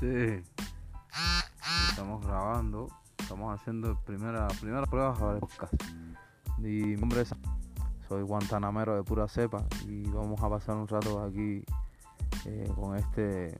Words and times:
Sí. 0.00 0.42
Estamos 1.90 2.24
grabando, 2.24 2.88
estamos 3.18 3.54
haciendo 3.54 4.00
primera, 4.06 4.48
primera 4.58 4.86
prueba 4.86 5.12
para 5.12 5.34
el 5.34 5.40
podcast. 5.40 5.74
Y 6.56 6.62
mi 6.62 6.96
nombre 6.96 7.20
es 7.20 7.34
soy 8.08 8.22
guantanamero 8.22 8.96
de 8.96 9.02
pura 9.02 9.28
cepa 9.28 9.66
y 9.86 10.04
vamos 10.04 10.42
a 10.42 10.48
pasar 10.48 10.76
un 10.76 10.88
rato 10.88 11.22
aquí 11.22 11.62
eh, 12.46 12.72
con 12.74 12.96
este 12.96 13.58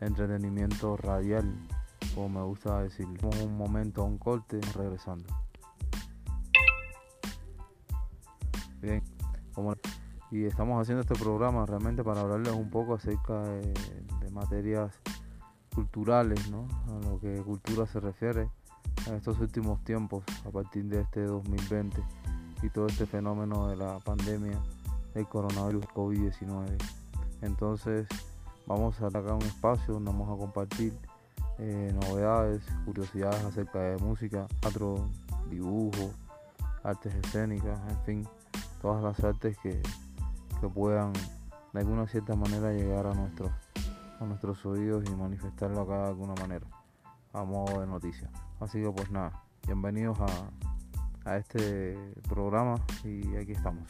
entretenimiento 0.00 0.96
radial, 0.96 1.54
como 2.12 2.28
me 2.28 2.42
gusta 2.42 2.82
decir. 2.82 3.06
Un 3.22 3.56
momento, 3.56 4.02
un 4.02 4.18
corte, 4.18 4.60
regresando. 4.74 5.28
Bien, 8.80 9.00
como 9.54 9.74
y 10.32 10.44
estamos 10.44 10.82
haciendo 10.82 11.02
este 11.02 11.14
programa 11.14 11.64
realmente 11.66 12.02
para 12.02 12.22
hablarles 12.22 12.52
un 12.52 12.68
poco 12.68 12.94
acerca 12.94 13.44
de 13.44 13.72
materias 14.32 15.00
culturales, 15.78 16.50
¿no? 16.50 16.66
a 16.88 17.08
lo 17.08 17.20
que 17.20 17.40
cultura 17.42 17.86
se 17.86 18.00
refiere 18.00 18.50
en 19.06 19.14
estos 19.14 19.38
últimos 19.38 19.78
tiempos, 19.84 20.24
a 20.44 20.50
partir 20.50 20.86
de 20.86 21.02
este 21.02 21.22
2020 21.22 22.02
y 22.64 22.70
todo 22.70 22.88
este 22.88 23.06
fenómeno 23.06 23.68
de 23.68 23.76
la 23.76 24.00
pandemia 24.00 24.60
del 25.14 25.28
coronavirus 25.28 25.84
COVID-19. 25.94 26.66
Entonces, 27.42 28.08
vamos 28.66 29.00
a 29.00 29.08
sacar 29.08 29.34
un 29.34 29.42
espacio 29.42 29.94
donde 29.94 30.10
vamos 30.10 30.36
a 30.36 30.36
compartir 30.36 30.98
eh, 31.60 31.96
novedades, 32.02 32.60
curiosidades 32.84 33.44
acerca 33.44 33.78
de 33.78 33.98
música, 33.98 34.48
teatro, 34.60 35.08
dibujo, 35.48 36.10
artes 36.82 37.14
escénicas, 37.14 37.78
en 37.88 38.04
fin, 38.04 38.28
todas 38.82 39.00
las 39.00 39.22
artes 39.22 39.56
que, 39.58 39.80
que 40.60 40.68
puedan 40.68 41.12
de 41.72 41.78
alguna 41.78 42.08
cierta 42.08 42.34
manera 42.34 42.72
llegar 42.72 43.06
a 43.06 43.14
nuestros 43.14 43.52
a 44.20 44.24
nuestros 44.24 44.64
oídos 44.66 45.04
y 45.08 45.14
manifestarlo 45.14 45.82
acá 45.82 46.02
de 46.02 46.08
alguna 46.08 46.34
manera 46.34 46.66
a 47.32 47.44
modo 47.44 47.80
de 47.80 47.86
noticia. 47.86 48.30
Así 48.60 48.80
que 48.80 48.90
pues 48.90 49.10
nada, 49.10 49.42
bienvenidos 49.66 50.18
a, 50.20 51.30
a 51.30 51.36
este 51.36 51.96
programa 52.28 52.76
y 53.04 53.36
aquí 53.36 53.52
estamos. 53.52 53.88